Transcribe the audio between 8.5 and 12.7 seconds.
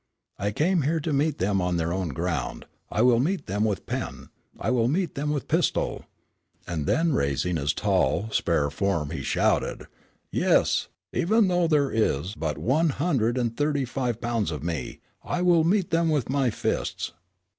form, he shouted, "Yes, even though there is but